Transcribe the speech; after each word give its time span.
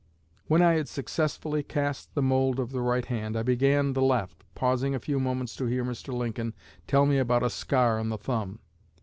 When 0.47 0.63
I 0.63 0.73
had 0.77 0.87
successfully 0.89 1.61
cast 1.61 2.15
the 2.15 2.23
mould 2.23 2.59
of 2.59 2.71
the 2.71 2.81
right 2.81 3.05
hand, 3.05 3.37
I 3.37 3.43
began 3.43 3.93
the 3.93 4.01
left, 4.01 4.43
pausing 4.55 4.95
a 4.95 4.99
few 4.99 5.19
moments 5.19 5.55
to 5.57 5.67
hear 5.67 5.85
Mr. 5.85 6.11
Lincoln 6.11 6.55
tell 6.87 7.05
me 7.05 7.19
about 7.19 7.43
a 7.43 7.51
scar 7.51 7.99
on 7.99 8.09
the 8.09 8.17
thumb. 8.17 8.57